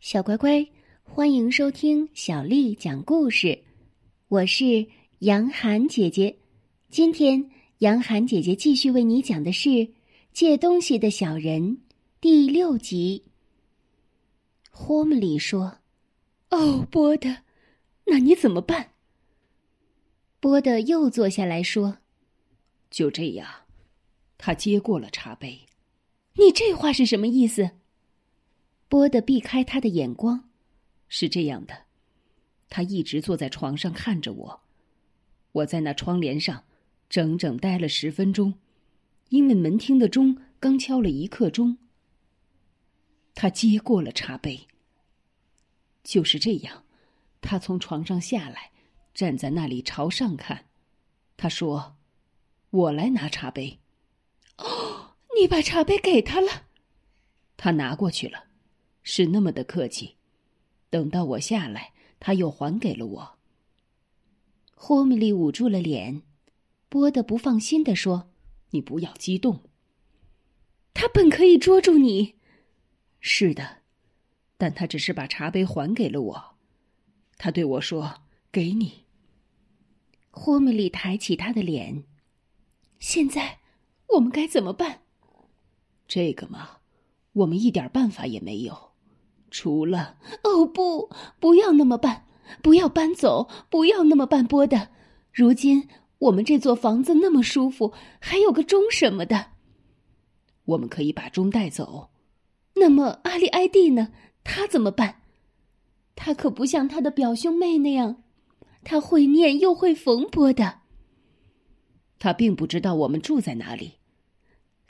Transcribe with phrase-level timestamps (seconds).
[0.00, 0.64] 小乖乖，
[1.02, 3.64] 欢迎收听小丽讲故事。
[4.28, 4.86] 我是
[5.18, 6.38] 杨涵姐姐，
[6.88, 9.68] 今天杨涵姐姐继续为你讲的是
[10.32, 11.62] 《借东西的小人》
[12.20, 13.24] 第六集。
[14.70, 15.78] 霍姆里说
[16.50, 17.38] ：“哦，波德，
[18.04, 18.92] 那你怎么办？”
[20.38, 21.98] 波德又坐下来说
[22.88, 23.48] ：“就这样，
[24.38, 25.58] 他接过了茶杯。
[26.34, 27.72] 你这话是什么意思？”
[28.88, 30.48] 波德避开他的眼光，
[31.08, 31.84] 是这样的，
[32.68, 34.60] 他一直坐在床上看着我，
[35.52, 36.64] 我在那窗帘上
[37.08, 38.54] 整整待了十分钟，
[39.28, 41.76] 因为门厅的钟刚敲了一刻钟。
[43.34, 44.66] 他接过了茶杯。
[46.02, 46.84] 就是这样，
[47.42, 48.72] 他从床上下来，
[49.12, 50.64] 站在那里朝上看。
[51.36, 51.98] 他说
[52.70, 53.78] ：“我来拿茶杯。”
[54.56, 56.64] 哦，你把茶杯给他了。
[57.58, 58.47] 他拿过去了。
[59.02, 60.16] 是那么的客气，
[60.90, 63.38] 等到我下来，他又还给了我。
[64.74, 66.22] 霍米利捂住了脸，
[66.88, 68.30] 波德不放心的说
[68.70, 69.64] ：“你不要激动。
[70.94, 72.36] 他本可以捉住你。”
[73.20, 73.78] 是的，
[74.56, 76.56] 但他只是把茶杯还给了我。
[77.36, 78.22] 他对我说
[78.52, 79.04] ：“给你。”
[80.30, 82.04] 霍米利抬起他的脸。
[83.00, 83.58] 现在
[84.14, 85.02] 我们该怎么办？
[86.06, 86.78] 这个嘛，
[87.32, 88.87] 我们一点办法也没有。
[89.50, 91.10] 除了哦不，
[91.40, 92.26] 不要那么办，
[92.62, 94.88] 不要搬走，不要那么办，波的。
[95.32, 99.52] 如今我们这座房子那么舒服，还有个钟什么的。
[100.64, 102.10] 我们可以把钟带走。
[102.74, 104.12] 那么阿里埃蒂呢？
[104.44, 105.22] 他怎么办？
[106.14, 108.22] 他可不像他的表兄妹那样，
[108.82, 110.80] 他会念又会缝波的。
[112.18, 113.94] 他并不知道我们住在哪里，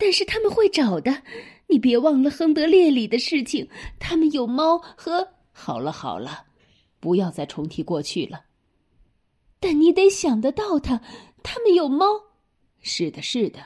[0.00, 1.22] 但是他们会找的。
[1.68, 3.68] 你别忘了亨德烈里的事情，
[4.00, 5.28] 他们有猫和……
[5.52, 6.46] 好了好了，
[6.98, 8.46] 不要再重提过去了。
[9.60, 11.00] 但你得想得到他，
[11.42, 12.06] 他们有猫。
[12.80, 13.60] 是的，是的。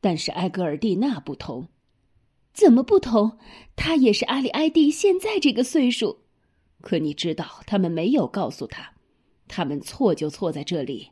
[0.00, 1.68] 但是埃格尔蒂娜不同，
[2.54, 3.36] 怎么不同？
[3.76, 6.20] 他也是阿里埃蒂现在这个岁数。
[6.80, 8.94] 可你知道，他们没有告诉他，
[9.48, 11.10] 他们错就错在这里，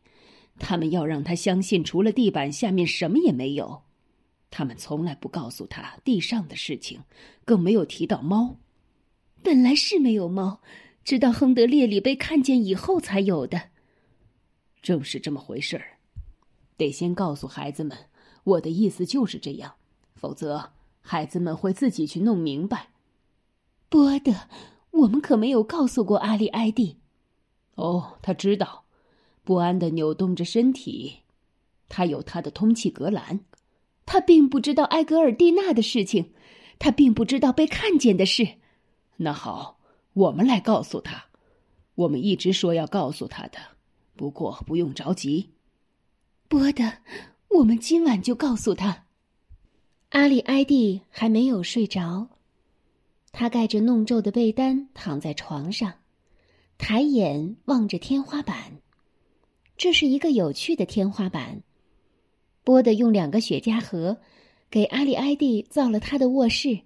[0.58, 3.82] 他们要让他相信，除了地板下面什么也没有。
[4.50, 7.02] 他们从来不告诉他地上的事情，
[7.44, 8.56] 更没有提到猫。
[9.42, 10.60] 本来是没有猫，
[11.04, 13.70] 直到亨德烈里被看见以后才有的。
[14.82, 15.98] 正是这么回事儿，
[16.76, 17.96] 得先告诉孩子们。
[18.44, 19.74] 我的意思就是这样，
[20.14, 20.70] 否则
[21.00, 22.88] 孩子们会自己去弄明白。
[23.90, 24.32] 波德，
[24.90, 26.98] 我们可没有告诉过阿里埃蒂。
[27.74, 28.84] 哦，他知道，
[29.44, 31.18] 不安的扭动着身体。
[31.88, 33.40] 他有他的通气格兰。
[34.10, 36.32] 他并不知道埃格尔蒂娜的事情，
[36.78, 38.48] 他并不知道被看见的事。
[39.18, 39.78] 那好，
[40.14, 41.26] 我们来告诉他。
[41.94, 43.58] 我们一直说要告诉他的，
[44.16, 45.50] 不过不用着急。
[46.48, 46.90] 波德，
[47.48, 49.04] 我们今晚就告诉他。
[50.08, 52.28] 阿里埃蒂还没有睡着，
[53.30, 55.92] 他盖着弄皱的被单躺在床上，
[56.78, 58.80] 抬眼望着天花板。
[59.76, 61.62] 这是一个有趣的天花板。
[62.68, 64.18] 波德用两个雪茄盒，
[64.70, 66.80] 给阿里埃蒂造了他的卧室。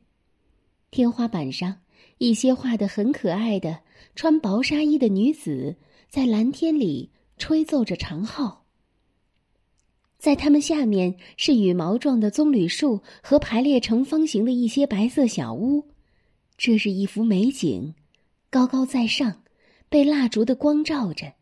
[0.93, 1.81] 天花板上，
[2.19, 3.81] 一些画的很可爱的
[4.15, 5.75] 穿薄纱衣的女子，
[6.09, 8.65] 在蓝天里吹奏着长号。
[10.19, 15.89] 在它们下面是羽毛状的棕榈树和排列成方形的一些白色小屋。
[16.57, 17.95] 这是一幅美景，
[18.51, 19.43] 高高在上，
[19.89, 21.33] 被蜡烛的光照着。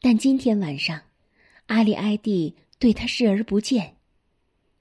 [0.00, 1.02] 但今天晚上，
[1.66, 2.54] 阿里埃蒂。
[2.80, 3.98] 对他视而不见。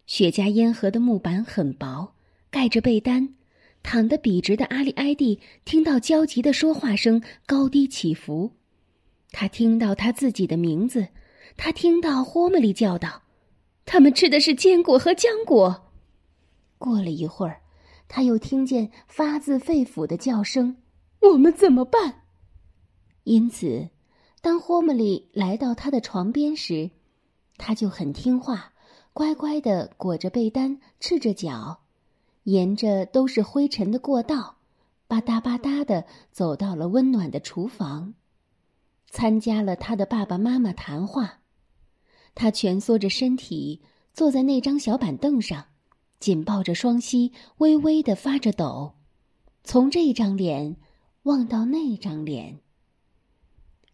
[0.08, 2.16] 雪茄烟盒的木板很薄，
[2.50, 3.36] 盖着被单，
[3.84, 8.54] 躺得笔直的阿里埃蒂听到焦急的说话声高低起伏，
[9.32, 11.10] 他听到他自己的名字，
[11.56, 13.22] 他听到霍姆利叫道
[13.86, 15.92] ：“他们吃的是坚果和浆果。”
[16.80, 17.62] 过了一会儿，
[18.08, 20.78] 他又听见发自肺腑的叫声
[21.22, 22.22] ：“我们怎么办？”
[23.26, 23.90] 因此，
[24.42, 26.90] 当霍姆利来到他的床边时，
[27.60, 28.74] 他就很听话，
[29.14, 31.82] 乖乖的裹着被单，赤着脚，
[32.44, 34.56] 沿着都是灰尘的过道，
[35.08, 38.14] 吧嗒吧嗒的走到了温暖的厨房，
[39.12, 41.42] 参加了他的爸爸妈妈谈话。
[42.34, 43.82] 他蜷缩着身体，
[44.14, 45.66] 坐在那张小板凳上，
[46.20, 48.94] 紧抱着双膝，微微的发着抖，
[49.64, 50.78] 从这张脸
[51.24, 52.60] 望到那张脸。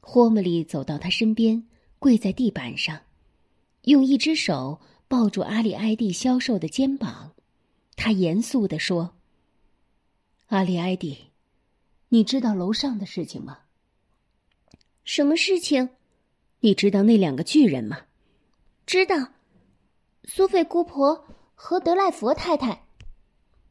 [0.01, 1.65] 霍姆利走到他身边，
[1.97, 2.99] 跪在地板上。
[3.85, 7.33] 用一只手抱住阿里埃蒂消瘦的肩膀，
[7.95, 9.15] 他严肃地说
[10.47, 11.31] ：“阿里埃蒂，
[12.09, 13.59] 你知道楼上的事情吗？
[15.03, 15.89] 什么事情？
[16.61, 18.01] 你知道那两个巨人吗？
[18.87, 19.33] 知道，
[20.23, 22.87] 苏菲姑婆和德赖佛太太。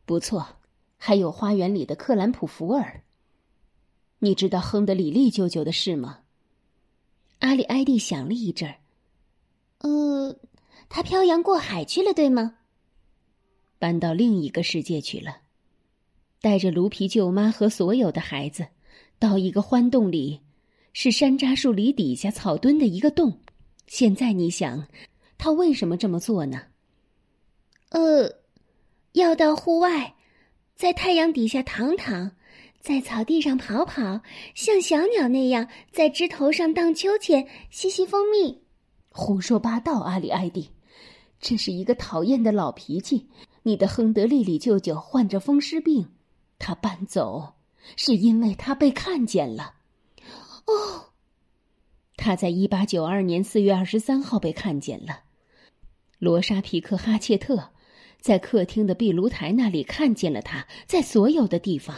[0.05, 0.59] 不错，
[0.97, 3.03] 还有花园里的克兰普福尔。
[4.21, 6.21] 你知道亨德里利舅舅的事吗？
[7.41, 8.77] 阿里埃蒂想了一阵儿。
[9.85, 10.35] 呃，
[10.89, 12.55] 他漂洋过海去了，对吗？
[13.79, 15.43] 搬到另一个世界去了，
[16.41, 18.67] 带着卢皮舅妈和所有的孩子，
[19.19, 20.41] 到一个欢洞里，
[20.95, 23.41] 是山楂树里底下草墩的一个洞。
[23.87, 24.89] 现在你想，
[25.37, 26.63] 他为什么这么做呢？
[27.91, 28.37] 呃，
[29.13, 30.15] 要到户外，
[30.75, 32.33] 在太阳底下躺躺。
[32.81, 34.23] 在草地上跑跑，
[34.55, 38.64] 像小鸟那样在枝头上荡秋千、吸吸蜂蜜。
[39.17, 40.71] 胡说八道，阿里埃蒂，
[41.41, 43.29] 这是一个讨厌的老脾气。
[43.63, 46.09] 你的亨德利里舅舅患着风湿病，
[46.59, 47.55] 他搬走
[47.95, 49.75] 是因为他被看见了。
[50.67, 51.13] 哦，
[52.17, 55.21] 他在一八九二年四月二十三号被看见了。
[56.19, 57.71] 罗莎皮克哈切特
[58.21, 61.97] 在客厅的壁炉台那里看见了他，在所有的地方。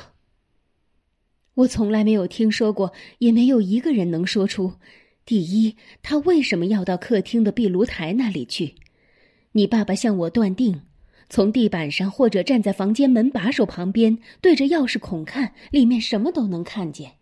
[1.54, 4.74] 我从来没有听说过，也没有一个人能说出：
[5.26, 8.76] 第一，他为什么要到客厅的壁炉台那里去？
[9.52, 10.82] 你爸爸向我断定，
[11.28, 17.14] 从地板上或者站在房间门把手旁边，对着钥匙孔看，里面什么都能看见。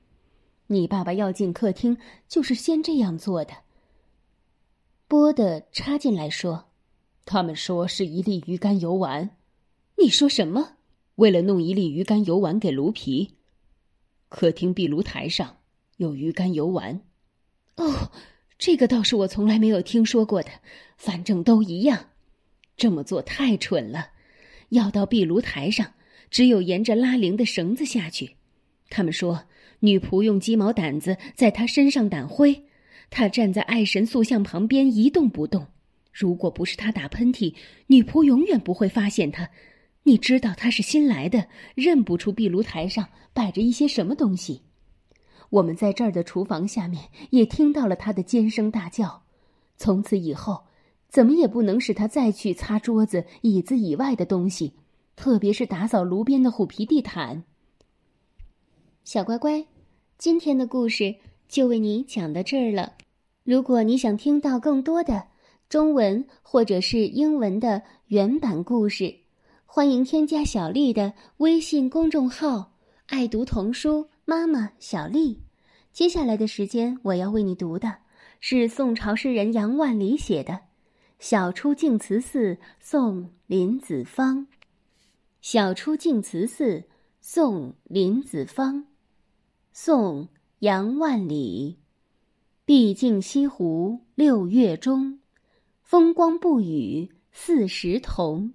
[0.67, 1.97] 你爸爸要进客厅，
[2.29, 3.55] 就是先这样做的。
[5.09, 6.67] 波的插进来说
[7.25, 9.31] ：“他们说是一粒鱼肝油丸。”
[9.97, 10.73] 你说什么？
[11.15, 13.37] 为了弄一粒鱼肝油丸给卢皮？
[14.29, 15.59] 客厅壁炉台上
[15.97, 17.01] 有鱼肝油丸，
[17.77, 18.13] 哦，
[18.59, 20.51] 这个倒是我从来没有听说过的。
[20.97, 22.11] 反正都一样，
[22.77, 24.11] 这么做太蠢了。
[24.71, 25.95] 要到壁炉台上，
[26.31, 28.37] 只有沿着拉铃的绳子下去。
[28.91, 29.47] 他们说，
[29.81, 32.65] 女仆用鸡毛掸子在他身上掸灰，
[33.11, 35.67] 他站在爱神塑像旁边一动不动。
[36.13, 37.55] 如果不是他打喷嚏，
[37.89, 39.51] 女仆永远不会发现他。
[40.05, 44.63] 你知道他是新来的，认不出壁炉台上摆着一些什么东西。
[45.51, 49.23] 我们在这儿的厨房下面也听到了他的尖声大叫。
[49.77, 50.65] 从此以后，
[51.09, 54.75] 怎么也不能使他再去擦桌子、椅子以外的东西，
[55.17, 57.45] 特别是打扫炉边的虎皮地毯。
[59.05, 59.67] 小乖乖，
[60.17, 61.15] 今天的故事
[61.49, 62.95] 就为你讲到这儿了。
[63.45, 65.25] 如果你想听到更多的
[65.69, 69.15] 中文或者是英文的原版故事，
[69.67, 72.73] 欢迎添加小丽的微信公众号
[73.07, 75.43] “爱读童书妈妈小丽”。
[75.93, 77.99] 接下来的时间，我要为你读的
[78.41, 80.53] 是宋朝诗人杨万里写的
[81.19, 84.39] 《晓出净慈寺送林子方》。
[85.43, 86.85] 《晓出净慈寺
[87.21, 88.77] 送林子方》，
[89.73, 90.25] 宋·
[90.61, 91.79] 杨万里。
[92.65, 95.21] 毕竟西湖六月中，
[95.83, 98.55] 风光不与四时同。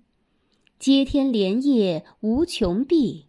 [0.80, 3.29] 接天莲叶无穷碧，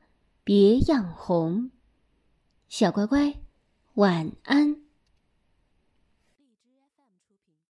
[0.43, 1.71] 别样红。
[2.67, 3.39] 小乖乖，
[3.95, 4.90] 晚安。